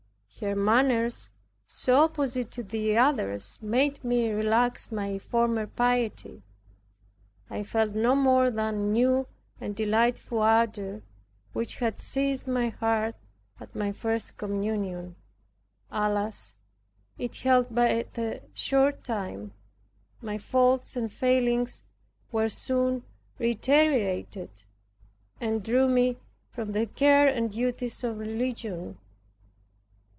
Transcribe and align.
Her 0.39 0.55
manners, 0.55 1.29
so 1.67 1.99
opposite 1.99 2.49
to 2.51 2.63
the 2.63 2.97
other's, 2.97 3.61
made 3.61 4.03
me 4.03 4.31
relax 4.31 4.91
my 4.91 5.19
former 5.19 5.67
piety. 5.67 6.41
I 7.47 7.61
felt 7.61 7.93
no 7.93 8.15
more 8.15 8.49
that 8.49 8.73
new 8.73 9.27
and 9.59 9.75
delightful 9.75 10.39
ardor 10.39 11.03
which 11.53 11.75
had 11.75 11.99
seized 11.99 12.47
my 12.47 12.69
heart 12.69 13.13
at 13.59 13.75
my 13.75 13.91
first 13.91 14.35
communion. 14.37 15.15
Alas! 15.91 16.55
it 17.19 17.35
held 17.35 17.67
but 17.69 18.17
a 18.17 18.41
short 18.55 19.03
time. 19.03 19.53
My 20.23 20.39
faults 20.39 20.95
and 20.95 21.11
failings 21.11 21.83
were 22.31 22.49
soon 22.49 23.03
reiterated 23.37 24.49
and 25.39 25.61
drew 25.63 25.87
me 25.87 26.17
from 26.49 26.71
the 26.71 26.87
care 26.87 27.27
and 27.27 27.51
duties 27.51 28.03
of 28.03 28.17
religion. 28.17 28.97